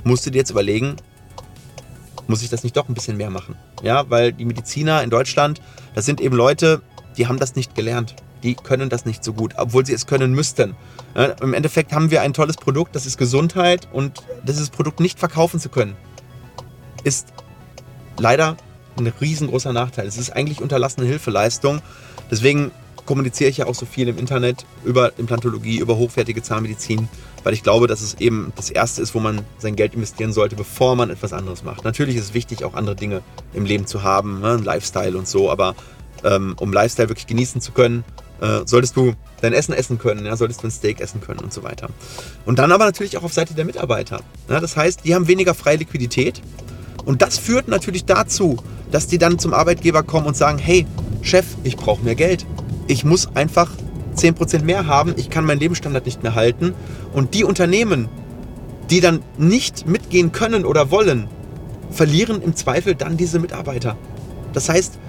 musst 0.03 0.25
du 0.25 0.29
dir 0.29 0.37
jetzt 0.37 0.51
überlegen, 0.51 0.97
muss 2.27 2.41
ich 2.41 2.49
das 2.49 2.63
nicht 2.63 2.75
doch 2.77 2.89
ein 2.89 2.93
bisschen 2.93 3.17
mehr 3.17 3.29
machen? 3.29 3.55
Ja, 3.83 4.09
weil 4.09 4.33
die 4.33 4.45
Mediziner 4.45 5.03
in 5.03 5.09
Deutschland, 5.09 5.61
das 5.93 6.05
sind 6.05 6.21
eben 6.21 6.35
Leute, 6.35 6.81
die 7.17 7.27
haben 7.27 7.39
das 7.39 7.55
nicht 7.55 7.75
gelernt. 7.75 8.15
Die 8.43 8.55
können 8.55 8.89
das 8.89 9.05
nicht 9.05 9.23
so 9.23 9.33
gut, 9.33 9.53
obwohl 9.57 9.85
sie 9.85 9.93
es 9.93 10.05
können 10.05 10.33
müssten. 10.33 10.75
Im 11.41 11.53
Endeffekt 11.53 11.93
haben 11.93 12.11
wir 12.11 12.21
ein 12.21 12.33
tolles 12.33 12.57
Produkt, 12.57 12.95
das 12.95 13.05
ist 13.05 13.17
Gesundheit 13.17 13.87
und 13.91 14.21
dieses 14.43 14.69
Produkt 14.69 14.99
nicht 14.99 15.17
verkaufen 15.17 15.59
zu 15.59 15.69
können, 15.69 15.95
ist 17.03 17.27
leider 18.17 18.57
ein 18.97 19.07
riesengroßer 19.07 19.73
Nachteil. 19.73 20.07
Es 20.07 20.17
ist 20.17 20.31
eigentlich 20.31 20.61
unterlassene 20.61 21.07
Hilfeleistung. 21.07 21.81
Deswegen 22.29 22.71
kommuniziere 23.05 23.49
ich 23.49 23.57
ja 23.57 23.67
auch 23.67 23.75
so 23.75 23.85
viel 23.85 24.07
im 24.07 24.17
Internet 24.17 24.65
über 24.83 25.17
Implantologie, 25.17 25.79
über 25.79 25.97
hochwertige 25.97 26.41
Zahnmedizin, 26.41 27.07
weil 27.43 27.53
ich 27.53 27.63
glaube, 27.63 27.87
dass 27.87 28.01
es 28.01 28.15
eben 28.15 28.51
das 28.55 28.69
Erste 28.69 29.01
ist, 29.01 29.13
wo 29.13 29.19
man 29.19 29.41
sein 29.57 29.75
Geld 29.75 29.93
investieren 29.93 30.33
sollte, 30.33 30.55
bevor 30.55 30.95
man 30.95 31.09
etwas 31.09 31.33
anderes 31.33 31.63
macht. 31.63 31.83
Natürlich 31.83 32.15
ist 32.15 32.23
es 32.23 32.33
wichtig, 32.33 32.63
auch 32.63 32.73
andere 32.73 32.95
Dinge 32.95 33.21
im 33.53 33.65
Leben 33.65 33.85
zu 33.85 34.03
haben, 34.03 34.41
ne? 34.41 34.57
Lifestyle 34.57 35.17
und 35.17 35.27
so, 35.27 35.51
aber 35.51 35.75
ähm, 36.23 36.55
um 36.59 36.73
Lifestyle 36.73 37.09
wirklich 37.09 37.27
genießen 37.27 37.61
zu 37.61 37.71
können, 37.71 38.03
äh, 38.41 38.61
solltest 38.65 38.95
du 38.95 39.13
dein 39.41 39.53
Essen 39.53 39.73
essen 39.73 39.97
können, 39.97 40.25
ja? 40.25 40.35
solltest 40.35 40.63
du 40.63 40.67
ein 40.67 40.71
Steak 40.71 40.99
essen 40.99 41.21
können 41.21 41.39
und 41.39 41.53
so 41.53 41.63
weiter. 41.63 41.89
Und 42.45 42.59
dann 42.59 42.71
aber 42.71 42.85
natürlich 42.85 43.17
auch 43.17 43.23
auf 43.23 43.33
Seite 43.33 43.53
der 43.53 43.65
Mitarbeiter. 43.65 44.21
Ja? 44.49 44.59
Das 44.59 44.75
heißt, 44.75 45.05
die 45.05 45.15
haben 45.15 45.27
weniger 45.27 45.53
freie 45.53 45.77
Liquidität 45.77 46.41
und 47.05 47.21
das 47.21 47.37
führt 47.37 47.67
natürlich 47.67 48.05
dazu, 48.05 48.57
dass 48.91 49.07
die 49.07 49.17
dann 49.17 49.39
zum 49.39 49.53
Arbeitgeber 49.53 50.03
kommen 50.03 50.25
und 50.25 50.35
sagen, 50.35 50.57
hey, 50.57 50.85
Chef, 51.21 51.45
ich 51.63 51.77
brauche 51.77 52.03
mehr 52.03 52.15
Geld 52.15 52.45
ich 52.87 53.03
muss 53.03 53.29
einfach 53.35 53.71
10% 54.15 54.63
mehr 54.63 54.87
haben, 54.87 55.13
ich 55.17 55.29
kann 55.29 55.45
meinen 55.45 55.59
Lebensstandard 55.59 56.05
nicht 56.05 56.23
mehr 56.23 56.35
halten. 56.35 56.73
Und 57.13 57.33
die 57.33 57.43
Unternehmen, 57.43 58.07
die 58.89 59.01
dann 59.01 59.21
nicht 59.37 59.87
mitgehen 59.87 60.31
können 60.31 60.65
oder 60.65 60.91
wollen, 60.91 61.27
verlieren 61.91 62.41
im 62.41 62.55
Zweifel 62.55 62.95
dann 62.95 63.17
diese 63.17 63.39
Mitarbeiter. 63.39 63.97
Das 64.53 64.69
heißt, 64.69 64.99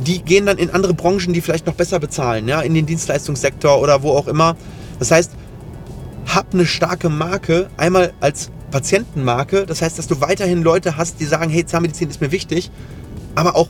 die 0.00 0.22
gehen 0.22 0.46
dann 0.46 0.58
in 0.58 0.70
andere 0.70 0.94
Branchen, 0.94 1.32
die 1.32 1.40
vielleicht 1.40 1.66
noch 1.66 1.74
besser 1.74 2.00
bezahlen, 2.00 2.48
ja, 2.48 2.60
in 2.60 2.74
den 2.74 2.86
Dienstleistungssektor 2.86 3.80
oder 3.80 4.02
wo 4.02 4.10
auch 4.10 4.26
immer. 4.26 4.56
Das 4.98 5.10
heißt, 5.10 5.32
hab 6.26 6.52
eine 6.52 6.66
starke 6.66 7.08
Marke, 7.08 7.70
einmal 7.76 8.12
als 8.20 8.50
Patientenmarke, 8.70 9.66
das 9.66 9.82
heißt, 9.82 9.98
dass 9.98 10.08
du 10.08 10.20
weiterhin 10.20 10.62
Leute 10.62 10.96
hast, 10.96 11.20
die 11.20 11.26
sagen, 11.26 11.50
hey, 11.50 11.64
Zahnmedizin 11.64 12.10
ist 12.10 12.20
mir 12.20 12.32
wichtig, 12.32 12.70
aber 13.34 13.56
auch 13.56 13.68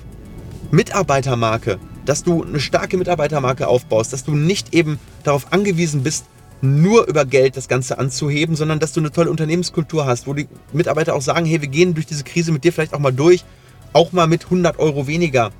Mitarbeitermarke 0.70 1.78
dass 2.04 2.22
du 2.22 2.44
eine 2.44 2.60
starke 2.60 2.96
Mitarbeitermarke 2.96 3.68
aufbaust, 3.68 4.12
dass 4.12 4.24
du 4.24 4.32
nicht 4.32 4.74
eben 4.74 4.98
darauf 5.22 5.52
angewiesen 5.52 6.02
bist, 6.02 6.26
nur 6.60 7.06
über 7.06 7.24
Geld 7.24 7.56
das 7.56 7.68
Ganze 7.68 7.98
anzuheben, 7.98 8.56
sondern 8.56 8.78
dass 8.78 8.92
du 8.92 9.00
eine 9.00 9.12
tolle 9.12 9.30
Unternehmenskultur 9.30 10.06
hast, 10.06 10.26
wo 10.26 10.34
die 10.34 10.48
Mitarbeiter 10.72 11.14
auch 11.14 11.22
sagen, 11.22 11.46
hey, 11.46 11.60
wir 11.60 11.68
gehen 11.68 11.94
durch 11.94 12.06
diese 12.06 12.24
Krise 12.24 12.52
mit 12.52 12.64
dir 12.64 12.72
vielleicht 12.72 12.94
auch 12.94 12.98
mal 12.98 13.12
durch, 13.12 13.44
auch 13.92 14.12
mal 14.12 14.26
mit 14.26 14.44
100 14.44 14.78
Euro 14.78 15.06
weniger. 15.06 15.52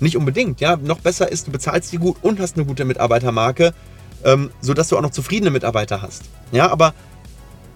Nicht 0.00 0.16
unbedingt, 0.16 0.60
ja. 0.60 0.76
Noch 0.76 0.98
besser 0.98 1.30
ist, 1.30 1.46
du 1.46 1.52
bezahlst 1.52 1.92
die 1.92 1.98
gut 1.98 2.16
und 2.22 2.40
hast 2.40 2.56
eine 2.56 2.66
gute 2.66 2.84
Mitarbeitermarke, 2.84 3.72
ähm, 4.24 4.50
sodass 4.60 4.88
du 4.88 4.96
auch 4.96 5.02
noch 5.02 5.10
zufriedene 5.10 5.50
Mitarbeiter 5.50 6.02
hast. 6.02 6.24
Ja, 6.50 6.70
aber 6.72 6.92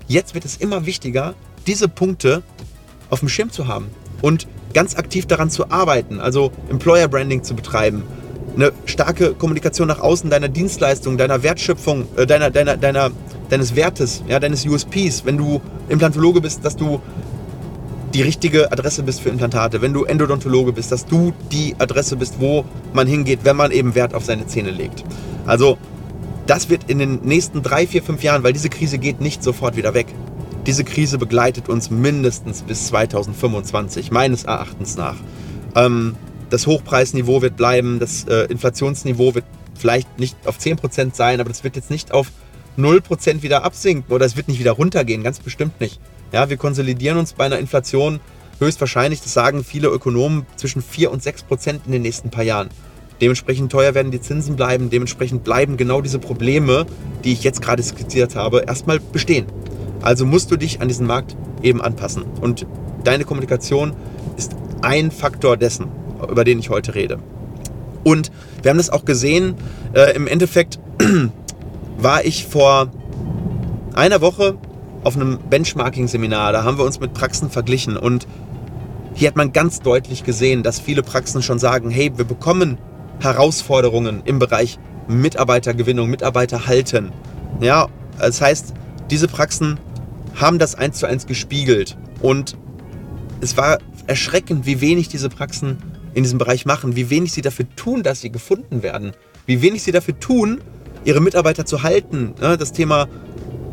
jetzt 0.09 0.35
wird 0.35 0.45
es 0.45 0.57
immer 0.57 0.87
wichtiger, 0.87 1.35
diese 1.69 1.89
Punkte 1.89 2.43
auf 3.11 3.21
dem 3.21 3.29
Schirm 3.29 3.51
zu 3.51 3.69
haben. 3.69 3.87
Und 4.23 4.49
ganz 4.77 4.95
aktiv 4.95 5.25
daran 5.25 5.49
zu 5.49 5.71
arbeiten, 5.71 6.21
also 6.21 6.53
Employer 6.69 7.09
Branding 7.09 7.43
zu 7.43 7.55
betreiben, 7.55 8.03
eine 8.57 8.73
starke 8.85 9.33
Kommunikation 9.33 9.89
nach 9.89 10.01
außen 10.01 10.29
deiner 10.29 10.49
Dienstleistung, 10.49 11.17
deiner 11.17 11.43
Wertschöpfung, 11.43 12.07
äh, 12.19 12.27
deiner, 12.27 12.51
deiner, 12.51 12.77
deiner, 12.77 13.11
deines 13.49 13.75
Wertes, 13.75 14.23
ja, 14.29 14.39
deines 14.39 14.67
USPs, 14.67 15.25
wenn 15.25 15.39
du 15.39 15.63
Implantologe 15.89 16.43
bist, 16.43 16.63
dass 16.63 16.77
du 16.77 17.01
die 18.13 18.21
richtige 18.21 18.71
Adresse 18.71 19.03
bist 19.03 19.23
für 19.23 19.31
Implantate, 19.31 19.81
wenn 19.81 19.95
du 19.95 20.05
Endodontologe 20.05 20.73
bist, 20.73 20.93
dass 20.93 21.07
du 21.07 21.33
die 21.51 21.75
Adresse 21.79 22.17
bist, 22.17 22.35
wo 22.39 22.67
man 22.93 23.07
hingeht, 23.07 23.41
wenn 23.45 23.57
man 23.57 23.71
eben 23.71 23.95
Wert 23.95 24.13
auf 24.13 24.27
seine 24.27 24.47
Zähne 24.47 24.73
legt. 24.73 25.05
Also 25.47 25.79
das 26.47 26.69
wird 26.69 26.91
in 26.91 26.99
den 26.99 27.21
nächsten 27.23 27.63
drei, 27.63 27.87
vier, 27.87 28.03
fünf 28.03 28.23
Jahren, 28.23 28.43
weil 28.43 28.53
diese 28.53 28.69
Krise 28.69 28.99
geht 28.99 29.23
nicht 29.23 29.43
sofort 29.43 29.75
wieder 29.75 29.95
weg. 29.95 30.09
Diese 30.67 30.83
Krise 30.83 31.17
begleitet 31.17 31.69
uns 31.69 31.91
mindestens 31.91 32.63
bis 32.63 32.89
2025, 32.89 34.11
meines 34.11 34.45
Erachtens 34.45 34.97
nach. 34.97 35.17
Ähm, 35.77 36.17
das 36.51 36.67
Hochpreisniveau 36.67 37.41
wird 37.41 37.57
bleiben, 37.57 38.01
das 38.01 38.25
äh, 38.25 38.47
Inflationsniveau 38.47 39.37
wird 39.37 39.45
vielleicht 39.79 40.19
nicht 40.19 40.37
auf 40.45 40.59
10% 40.59 41.15
sein, 41.15 41.41
aber 41.41 41.51
das 41.51 41.63
wird 41.63 41.77
jetzt 41.77 41.91
nicht 41.91 42.13
auf 42.13 42.33
0% 42.77 43.43
wieder 43.43 43.63
absinken 43.63 44.13
oder 44.13 44.27
es 44.27 44.37
wird 44.37 44.49
nicht 44.49 44.59
wieder 44.59 44.73
runtergehen, 44.73 45.23
ganz 45.23 45.39
bestimmt 45.39 45.81
nicht. 45.81 46.01
Ja, 46.33 46.51
wir 46.51 46.57
konsolidieren 46.57 47.17
uns 47.17 47.33
bei 47.33 47.45
einer 47.47 47.59
Inflation 47.59 48.19
höchstwahrscheinlich, 48.59 49.21
das 49.21 49.33
sagen 49.33 49.63
viele 49.63 49.89
Ökonomen, 49.89 50.47
zwischen 50.57 50.83
4 50.83 51.13
und 51.13 51.23
6% 51.23 51.81
in 51.87 51.93
den 51.93 52.03
nächsten 52.03 52.31
paar 52.31 52.45
Jahren. 52.45 52.71
Dementsprechend 53.21 53.71
teuer 53.71 53.95
werden 53.95 54.11
die 54.11 54.21
Zinsen 54.21 54.57
bleiben. 54.57 54.91
Dementsprechend 54.91 55.43
bleiben 55.43 55.79
genau 55.79 56.03
diese 56.03 56.19
Probleme, 56.19 56.87
die 57.25 57.33
ich 57.33 57.45
jetzt 57.45 57.63
gerade 57.63 57.83
skizziert 57.83 58.37
habe, 58.37 58.65
erstmal 58.67 59.01
bestehen. 59.01 59.47
Also 60.03 60.27
musst 60.27 60.51
du 60.51 60.57
dich 60.57 60.81
an 60.81 60.89
diesen 60.89 61.07
Markt 61.07 61.37
eben 61.63 61.81
anpassen. 61.81 62.25
Und 62.41 62.67
deine 63.05 63.25
Kommunikation 63.25 63.93
ist 64.37 64.55
ein 64.83 65.11
Faktor 65.11 65.57
dessen, 65.57 65.87
über 66.29 66.45
den 66.45 66.59
ich 66.59 66.71
heute 66.71 66.95
rede. 66.95 67.19
Und 68.05 68.31
wir 68.63 68.71
haben 68.71 68.79
das 68.79 68.91
auch 68.91 69.05
gesehen, 69.05 69.57
äh, 69.93 70.15
im 70.15 70.27
Endeffekt 70.27 70.79
war 71.99 72.25
ich 72.25 72.47
vor 72.47 72.89
einer 73.95 74.21
Woche 74.21 74.57
auf 75.03 75.17
einem 75.17 75.39
Benchmarking-Seminar, 75.51 76.53
da 76.53 76.65
haben 76.65 76.79
wir 76.79 76.85
uns 76.85 77.01
mit 77.01 77.15
Praxen 77.15 77.51
verglichen 77.51 77.97
und 77.97 78.27
hier 79.15 79.29
hat 79.29 79.37
man 79.37 79.53
ganz 79.53 79.81
deutlich 79.81 80.25
gesehen, 80.25 80.63
dass 80.63 80.79
viele 80.79 81.03
Praxen 81.03 81.43
schon 81.43 81.59
sagen, 81.59 81.91
hey, 81.91 82.13
wir 82.17 82.25
bekommen 82.25 82.77
Herausforderungen 83.21 84.23
im 84.25 84.39
Bereich 84.39 84.79
Mitarbeitergewinnung, 85.09 86.11
Mitarbeiterhalten. 86.11 87.13
Ja, 87.61 87.89
das 88.19 88.41
heißt, 88.41 88.75
diese 89.11 89.29
Praxen 89.29 89.79
haben 90.35 90.59
das 90.59 90.75
eins 90.75 90.99
zu 90.99 91.07
eins 91.07 91.27
gespiegelt 91.27 91.97
und 92.21 92.57
es 93.41 93.57
war 93.57 93.79
erschreckend, 94.07 94.67
wie 94.67 94.81
wenig 94.81 95.09
diese 95.09 95.29
Praxen 95.29 95.79
in 96.15 96.23
diesem 96.23 96.39
Bereich 96.39 96.65
machen, 96.65 96.97
wie 96.97 97.11
wenig 97.11 97.33
sie 97.33 97.43
dafür 97.43 97.67
tun, 97.77 98.03
dass 98.03 98.21
sie 98.21 98.31
gefunden 98.31 98.83
werden, 98.83 99.13
wie 99.45 99.63
wenig 99.63 99.83
sie 99.83 99.93
dafür 99.93 100.19
tun, 100.19 100.61
ihre 101.05 101.21
Mitarbeiter 101.21 101.67
zu 101.67 101.83
halten. 101.83 102.35
Das 102.41 102.73
Thema 102.73 103.07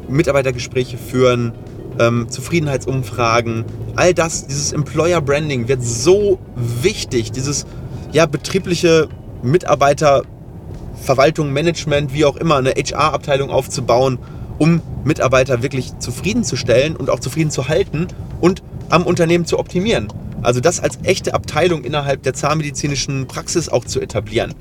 Mitarbeitergespräche 0.10 0.98
führen, 0.98 1.54
ähm, 2.00 2.28
Zufriedenheitsumfragen, 2.30 3.66
all 3.96 4.14
das, 4.14 4.48
dieses 4.48 4.74
Employer 4.74 5.22
Branding 5.22 5.68
wird 5.68 5.84
so 5.84 6.40
wichtig, 6.56 7.32
dieses 7.32 7.66
ja, 8.12 8.26
betriebliche 8.26 9.08
Mitarbeiterverwaltung, 9.42 11.54
Management, 11.54 12.14
wie 12.14 12.26
auch 12.26 12.36
immer, 12.36 12.58
eine 12.58 12.72
HR-Abteilung 12.72 13.50
aufzubauen, 13.50 14.20
um 14.58 14.82
Mitarbeiter 15.04 15.62
wirklich 15.64 15.98
zufriedenzustellen 16.00 16.96
und 16.96 17.10
auch 17.10 17.20
zufrieden 17.20 17.52
zu 17.52 17.68
halten 17.68 18.08
und 18.42 18.64
am 18.90 19.06
Unternehmen 19.06 19.46
zu 19.46 19.60
optimieren. 19.60 20.08
Also 20.42 20.60
das 20.60 20.80
als 20.80 21.00
echte 21.04 21.34
Abteilung 21.34 21.84
innerhalb 21.84 22.24
der 22.24 22.34
zahnmedizinischen 22.34 23.28
Praxis 23.28 23.70
auch 23.70 23.86
zu 23.86 24.02
etablieren. 24.02 24.54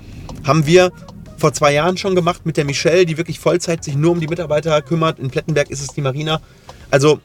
Haben 0.45 0.67
wir 0.67 0.93
vor 1.37 1.53
zwei 1.53 1.73
Jahren 1.73 1.97
schon 1.97 2.15
gemacht 2.15 2.47
mit 2.47 2.57
der 2.57 2.65
Michelle, 2.65 3.05
die 3.05 3.19
wirklich 3.19 3.41
Vollzeit 3.41 3.83
sich 3.83 3.97
nur 3.97 4.13
um 4.13 4.21
die 4.21 4.29
Mitarbeiter 4.29 4.81
kümmert. 4.81 5.19
In 5.19 5.29
Plettenberg 5.29 5.71
ist 5.71 5.81
es 5.81 5.89
die 5.89 6.01
Marina. 6.01 6.41
Also 6.91 7.21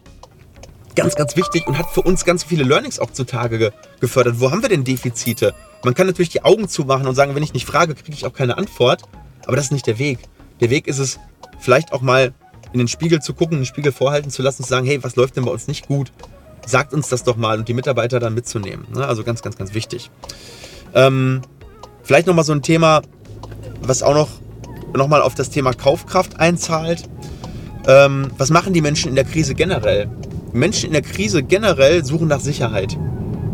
ganz, 0.96 1.16
ganz 1.16 1.36
wichtig 1.36 1.68
und 1.68 1.78
hat 1.78 1.92
für 1.92 2.02
uns 2.02 2.26
ganz 2.26 2.44
viele 2.44 2.64
Learnings 2.64 2.98
auch 2.98 3.12
zutage 3.12 3.60
ge 3.60 3.72
gefördert. 4.00 4.40
Wo 4.40 4.50
haben 4.50 4.64
wir 4.64 4.70
denn 4.70 4.84
Defizite? 4.84 5.54
Man 5.84 5.94
kann 5.94 6.08
natürlich 6.08 6.30
die 6.30 6.44
Augen 6.44 6.68
zumachen 6.68 7.08
und 7.08 7.14
sagen, 7.14 7.36
wenn 7.36 7.44
ich 7.44 7.54
nicht 7.54 7.68
frage, 7.68 7.94
kriege 7.94 8.14
ich 8.14 8.26
auch 8.26 8.34
keine 8.34 8.58
Antwort. 8.58 9.04
Aber 9.46 9.56
das 9.56 9.66
ist 9.66 9.72
nicht 9.72 9.86
der 9.86 10.00
Weg. 10.00 10.18
Der 10.60 10.72
Weg 10.72 10.88
ist 10.88 10.98
es, 10.98 11.20
vielleicht 11.60 11.94
auch 11.94 12.02
mal 12.02 12.34
in 12.78 12.86
den 12.86 12.88
Spiegel 12.88 13.22
zu 13.22 13.34
gucken, 13.34 13.58
den 13.58 13.66
Spiegel 13.66 13.92
vorhalten 13.92 14.30
zu 14.30 14.44
lassen 14.44 14.64
zu 14.64 14.70
sagen, 14.70 14.86
hey, 14.86 15.04
was 15.04 15.16
läuft 15.16 15.36
denn 15.36 15.46
bei 15.46 15.52
uns 15.52 15.68
nicht 15.68 15.88
gut? 15.88 16.12
Sagt 16.66 16.94
uns 16.94 17.10
das 17.10 17.24
doch 17.24 17.36
mal 17.36 17.58
und 17.58 17.68
die 17.68 17.74
Mitarbeiter 17.74 18.20
dann 18.20 18.36
mitzunehmen. 18.36 18.86
Ne? 18.94 19.06
Also 19.06 19.24
ganz, 19.24 19.42
ganz, 19.42 19.58
ganz 19.58 19.74
wichtig. 19.74 20.12
Ähm, 20.94 21.42
vielleicht 22.04 22.28
nochmal 22.28 22.46
so 22.46 22.54
ein 22.54 22.62
Thema, 22.62 23.02
was 23.82 24.04
auch 24.04 24.14
noch, 24.14 24.30
noch 24.94 25.08
mal 25.08 25.22
auf 25.22 25.34
das 25.34 25.50
Thema 25.50 25.74
Kaufkraft 25.74 26.40
einzahlt. 26.40 27.10
Ähm, 27.88 28.30
was 28.38 28.52
machen 28.52 28.74
die 28.74 28.82
Menschen 28.82 29.10
in 29.10 29.16
der 29.16 29.26
Krise 29.26 29.56
generell? 29.56 30.08
Menschen 30.54 30.88
in 30.88 30.94
der 30.94 31.02
Krise 31.02 31.42
generell 31.42 32.06
suchen 32.06 32.28
nach 32.28 32.42
Sicherheit. 32.42 32.96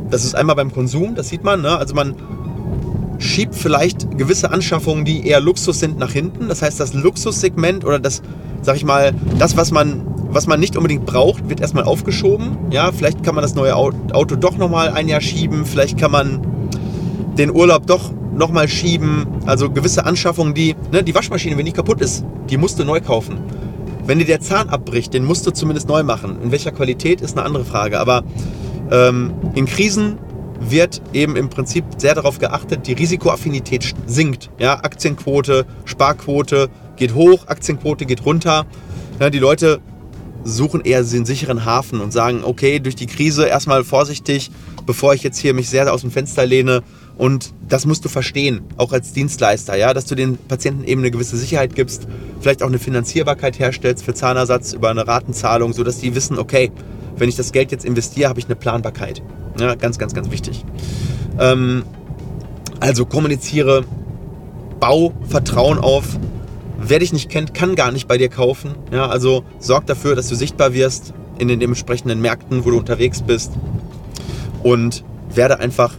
Das 0.10 0.26
ist 0.26 0.36
einmal 0.36 0.56
beim 0.56 0.74
Konsum, 0.74 1.16
das 1.16 1.30
sieht 1.30 1.44
man. 1.44 1.62
Ne? 1.62 1.78
Also 1.78 1.96
man 1.96 2.16
schiebt 3.24 3.56
vielleicht 3.56 4.18
gewisse 4.18 4.52
Anschaffungen, 4.52 5.06
die 5.06 5.28
eher 5.28 5.40
Luxus 5.40 5.80
sind, 5.80 5.98
nach 5.98 6.12
hinten. 6.12 6.48
Das 6.48 6.62
heißt, 6.62 6.80
das 6.80 6.94
Luxussegment 6.94 7.86
oder 7.86 8.00
das, 8.00 8.22
sag 8.62 8.76
ich 8.76 8.86
mal, 8.86 9.14
das, 9.40 9.58
was 9.58 9.72
man, 9.72 10.06
was 10.30 10.48
man 10.48 10.60
nicht 10.60 10.76
unbedingt 10.76 11.06
braucht, 11.06 11.50
wird 11.50 11.62
erstmal 11.62 11.84
aufgeschoben. 11.84 12.58
Ja, 12.72 12.92
vielleicht 12.92 13.24
kann 13.24 13.36
man 13.36 13.42
das 13.42 13.56
neue 13.56 13.76
Auto 13.76 14.36
doch 14.36 14.58
nochmal 14.58 14.90
ein 14.90 15.08
Jahr 15.08 15.22
schieben. 15.22 15.66
Vielleicht 15.66 15.98
kann 15.98 16.12
man 16.12 16.46
den 17.38 17.52
Urlaub 17.52 17.88
doch 17.88 18.12
nochmal 18.36 18.68
schieben. 18.68 19.28
Also 19.46 19.70
gewisse 19.70 20.06
Anschaffungen, 20.06 20.54
die, 20.54 20.76
ne, 20.92 21.04
die 21.04 21.16
Waschmaschine, 21.16 21.58
wenn 21.58 21.66
die 21.66 21.72
kaputt 21.72 22.02
ist, 22.02 22.24
die 22.50 22.58
musst 22.58 22.80
du 22.80 22.84
neu 22.84 23.00
kaufen. 23.02 23.40
Wenn 24.06 24.20
dir 24.20 24.26
der 24.26 24.42
Zahn 24.42 24.70
abbricht, 24.70 25.14
den 25.14 25.24
musst 25.24 25.48
du 25.48 25.52
zumindest 25.52 25.88
neu 25.88 26.04
machen. 26.04 26.38
In 26.44 26.52
welcher 26.52 26.72
Qualität 26.72 27.22
ist 27.22 27.38
eine 27.38 27.46
andere 27.46 27.64
Frage. 27.64 28.00
Aber 28.00 28.24
ähm, 28.92 29.32
in 29.56 29.66
Krisen 29.66 30.18
wird 30.60 31.02
eben 31.14 31.36
im 31.36 31.50
Prinzip 31.50 31.86
sehr 31.98 32.16
darauf 32.16 32.40
geachtet, 32.40 32.88
die 32.88 32.94
Risikoaffinität 32.94 33.94
sinkt. 34.06 34.50
Ja, 34.60 34.76
Aktienquote, 34.84 35.66
Sparquote 35.86 36.70
geht 36.96 37.16
hoch, 37.16 37.48
Aktienquote 37.48 38.06
geht 38.06 38.26
runter. 38.26 38.66
Ja, 39.20 39.30
die 39.30 39.40
Leute 39.40 39.80
suchen 40.44 40.82
eher 40.82 41.04
den 41.04 41.26
sicheren 41.26 41.66
Hafen 41.66 42.02
und 42.02 42.12
sagen, 42.12 42.42
okay, 42.44 42.80
durch 42.80 42.96
die 42.96 43.08
Krise 43.08 43.46
erstmal 43.46 43.84
vorsichtig, 43.84 44.52
bevor 44.86 45.14
ich 45.14 45.24
jetzt 45.24 45.38
hier 45.38 45.54
mich 45.54 45.70
sehr 45.70 45.92
aus 45.92 46.02
dem 46.02 46.12
Fenster 46.12 46.46
lehne. 46.46 46.84
Und 47.18 47.54
das 47.70 47.86
musst 47.86 48.04
du 48.04 48.10
verstehen, 48.10 48.62
auch 48.78 48.92
als 48.92 49.14
Dienstleister, 49.14 49.76
ja, 49.78 49.94
dass 49.94 50.06
du 50.06 50.16
den 50.16 50.38
Patienten 50.38 50.84
eben 50.84 51.02
eine 51.02 51.12
gewisse 51.12 51.38
Sicherheit 51.38 51.76
gibst, 51.76 52.08
vielleicht 52.42 52.64
auch 52.64 52.68
eine 52.68 52.80
Finanzierbarkeit 52.80 53.60
herstellst 53.60 54.04
für 54.04 54.14
Zahnersatz 54.14 54.74
über 54.74 54.90
eine 54.90 55.08
Ratenzahlung, 55.08 55.74
sodass 55.74 56.00
die 56.00 56.16
wissen, 56.16 56.40
okay, 56.40 56.72
wenn 57.16 57.30
ich 57.30 57.36
das 57.36 57.52
Geld 57.52 57.72
jetzt 57.72 57.86
investiere, 57.86 58.30
habe 58.30 58.40
ich 58.40 58.46
eine 58.48 58.56
Planbarkeit. 58.56 59.22
Ja, 59.60 59.76
ganz, 59.76 59.98
ganz, 59.98 60.14
ganz 60.14 60.32
wichtig. 60.32 60.66
Ähm, 61.40 61.84
also 62.80 63.06
kommuniziere, 63.06 63.86
bau 64.80 65.14
Vertrauen 65.28 65.80
auf. 65.80 66.20
Wer 66.78 67.00
dich 67.00 67.14
nicht 67.14 67.30
kennt, 67.30 67.54
kann 67.54 67.76
gar 67.76 67.92
nicht 67.92 68.08
bei 68.08 68.18
dir 68.18 68.30
kaufen. 68.30 68.76
Ja, 68.92 69.08
also 69.08 69.44
sorg 69.60 69.86
dafür, 69.86 70.16
dass 70.16 70.28
du 70.28 70.36
sichtbar 70.36 70.74
wirst 70.74 71.14
in 71.40 71.48
den 71.48 71.60
dementsprechenden 71.60 72.20
Märkten, 72.20 72.66
wo 72.66 72.72
du 72.72 72.78
unterwegs 72.78 73.22
bist. 73.22 73.52
Und 74.64 75.04
werde 75.34 75.60
einfach 75.60 75.94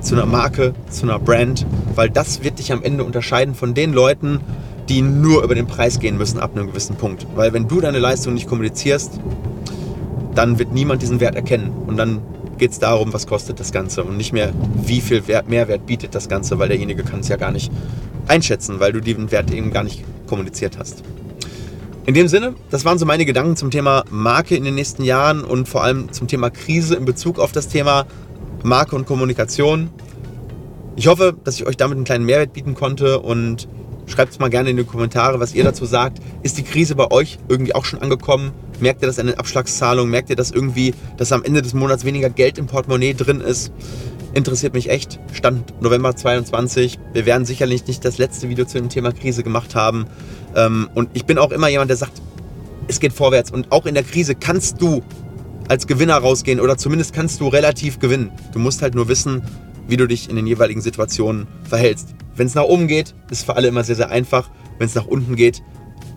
zu 0.00 0.14
einer 0.14 0.26
Marke, 0.26 0.74
zu 0.90 1.04
einer 1.04 1.18
Brand, 1.18 1.66
weil 1.94 2.10
das 2.10 2.42
wird 2.42 2.58
dich 2.58 2.72
am 2.72 2.82
Ende 2.82 3.04
unterscheiden 3.04 3.54
von 3.54 3.74
den 3.74 3.92
Leuten, 3.92 4.40
die 4.88 5.02
nur 5.02 5.42
über 5.42 5.54
den 5.54 5.66
Preis 5.66 5.98
gehen 5.98 6.16
müssen 6.16 6.38
ab 6.38 6.52
einem 6.54 6.68
gewissen 6.68 6.96
Punkt. 6.96 7.26
Weil 7.34 7.52
wenn 7.52 7.68
du 7.68 7.80
deine 7.80 7.98
Leistung 7.98 8.34
nicht 8.34 8.48
kommunizierst, 8.48 9.18
dann 10.34 10.58
wird 10.58 10.72
niemand 10.72 11.02
diesen 11.02 11.20
Wert 11.20 11.34
erkennen. 11.34 11.70
Und 11.86 11.96
dann 11.96 12.20
geht 12.58 12.72
es 12.72 12.78
darum, 12.78 13.12
was 13.12 13.26
kostet 13.26 13.60
das 13.60 13.72
Ganze 13.72 14.04
und 14.04 14.16
nicht 14.16 14.32
mehr, 14.32 14.52
wie 14.82 15.00
viel 15.00 15.26
Wert, 15.28 15.48
Mehrwert 15.48 15.86
bietet 15.86 16.14
das 16.14 16.28
Ganze, 16.28 16.58
weil 16.58 16.68
derjenige 16.68 17.02
kann 17.02 17.20
es 17.20 17.28
ja 17.28 17.36
gar 17.36 17.52
nicht 17.52 17.70
einschätzen, 18.28 18.80
weil 18.80 18.92
du 18.92 19.00
diesen 19.00 19.30
Wert 19.30 19.52
eben 19.52 19.70
gar 19.70 19.84
nicht 19.84 20.04
kommuniziert 20.26 20.78
hast. 20.78 21.02
In 22.06 22.14
dem 22.14 22.28
Sinne, 22.28 22.54
das 22.70 22.84
waren 22.84 22.98
so 22.98 23.06
meine 23.06 23.24
Gedanken 23.24 23.56
zum 23.56 23.70
Thema 23.70 24.04
Marke 24.10 24.54
in 24.54 24.64
den 24.64 24.76
nächsten 24.76 25.02
Jahren 25.02 25.42
und 25.42 25.68
vor 25.68 25.82
allem 25.82 26.12
zum 26.12 26.28
Thema 26.28 26.50
Krise 26.50 26.94
in 26.94 27.04
Bezug 27.04 27.40
auf 27.40 27.50
das 27.50 27.68
Thema 27.68 28.06
Marke 28.62 28.94
und 28.94 29.06
Kommunikation. 29.06 29.90
Ich 30.94 31.08
hoffe, 31.08 31.34
dass 31.44 31.56
ich 31.56 31.66
euch 31.66 31.76
damit 31.76 31.96
einen 31.96 32.04
kleinen 32.04 32.24
Mehrwert 32.24 32.52
bieten 32.52 32.74
konnte 32.74 33.18
und 33.18 33.68
schreibt 34.06 34.32
es 34.32 34.38
mal 34.38 34.48
gerne 34.48 34.70
in 34.70 34.76
die 34.76 34.84
Kommentare, 34.84 35.40
was 35.40 35.54
ihr 35.54 35.64
dazu 35.64 35.84
sagt. 35.84 36.18
Ist 36.42 36.58
die 36.58 36.62
Krise 36.62 36.94
bei 36.94 37.10
euch 37.10 37.38
irgendwie 37.48 37.74
auch 37.74 37.84
schon 37.84 38.00
angekommen? 38.00 38.52
Merkt 38.80 39.02
ihr 39.02 39.06
das 39.06 39.18
an 39.18 39.26
den 39.26 39.38
Abschlagszahlungen? 39.38 40.10
Merkt 40.10 40.30
ihr 40.30 40.36
das 40.36 40.50
irgendwie, 40.50 40.94
dass 41.16 41.32
am 41.32 41.42
Ende 41.42 41.62
des 41.62 41.74
Monats 41.74 42.04
weniger 42.04 42.30
Geld 42.30 42.58
im 42.58 42.66
Portemonnaie 42.66 43.14
drin 43.14 43.40
ist? 43.40 43.72
Interessiert 44.34 44.74
mich 44.74 44.90
echt. 44.90 45.18
Stand 45.32 45.80
November 45.80 46.14
22. 46.14 46.98
Wir 47.12 47.26
werden 47.26 47.46
sicherlich 47.46 47.86
nicht 47.86 48.04
das 48.04 48.18
letzte 48.18 48.48
Video 48.48 48.64
zu 48.66 48.78
dem 48.78 48.88
Thema 48.88 49.12
Krise 49.12 49.42
gemacht 49.42 49.74
haben. 49.74 50.06
Ähm, 50.54 50.88
und 50.94 51.08
ich 51.14 51.24
bin 51.24 51.38
auch 51.38 51.52
immer 51.52 51.68
jemand, 51.68 51.90
der 51.90 51.96
sagt, 51.96 52.20
es 52.88 53.00
geht 53.00 53.12
vorwärts. 53.12 53.50
Und 53.50 53.72
auch 53.72 53.86
in 53.86 53.94
der 53.94 54.04
Krise 54.04 54.34
kannst 54.34 54.80
du 54.80 55.02
als 55.68 55.86
Gewinner 55.86 56.16
rausgehen 56.16 56.60
oder 56.60 56.76
zumindest 56.76 57.12
kannst 57.12 57.40
du 57.40 57.48
relativ 57.48 57.98
gewinnen. 57.98 58.30
Du 58.52 58.58
musst 58.58 58.82
halt 58.82 58.94
nur 58.94 59.08
wissen, 59.08 59.42
wie 59.88 59.96
du 59.96 60.06
dich 60.06 60.28
in 60.28 60.36
den 60.36 60.46
jeweiligen 60.46 60.80
Situationen 60.80 61.46
verhältst. 61.64 62.14
Wenn 62.34 62.46
es 62.46 62.54
nach 62.54 62.64
oben 62.64 62.86
geht, 62.86 63.14
ist 63.30 63.44
für 63.46 63.56
alle 63.56 63.68
immer 63.68 63.84
sehr, 63.84 63.96
sehr 63.96 64.10
einfach. 64.10 64.50
Wenn 64.78 64.86
es 64.86 64.94
nach 64.94 65.06
unten 65.06 65.36
geht, 65.36 65.62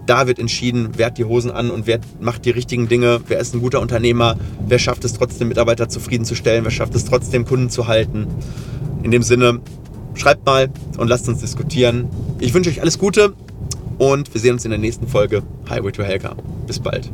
da 0.06 0.28
wird 0.28 0.40
entschieden, 0.40 0.90
wer 0.98 1.08
hat 1.08 1.18
die 1.18 1.26
Hosen 1.26 1.52
an 1.52 1.70
und 1.70 1.86
wer 1.86 2.00
macht 2.20 2.46
die 2.46 2.50
richtigen 2.50 2.88
Dinge, 2.88 3.22
wer 3.28 3.40
ist 3.40 3.54
ein 3.54 3.62
guter 3.62 3.80
Unternehmer, 3.80 4.38
wer 4.68 4.80
schafft 4.80 5.06
es 5.06 5.14
trotzdem, 5.14 5.50
Mitarbeiter 5.50 5.88
zufriedenzustellen, 5.88 6.64
wer 6.64 6.72
schafft 6.72 6.96
es 6.96 7.06
trotzdem, 7.06 7.46
Kunden 7.46 7.70
zu 7.70 7.88
halten. 7.88 8.28
In 9.04 9.12
dem 9.12 9.22
Sinne, 9.22 9.62
schreibt 10.16 10.46
mal 10.46 10.70
und 10.98 11.08
lasst 11.08 11.30
uns 11.30 11.40
diskutieren. 11.40 12.10
Ich 12.40 12.54
wünsche 12.54 12.70
euch 12.70 12.82
alles 12.82 12.98
Gute 12.98 13.34
und 13.98 14.34
wir 14.34 14.42
sehen 14.42 14.54
uns 14.54 14.66
in 14.66 14.72
der 14.72 14.80
nächsten 14.80 15.08
Folge 15.08 15.44
Highway 15.70 15.92
to 15.92 16.04
Helga. 16.04 16.36
Bis 16.66 16.80
bald. 16.80 17.10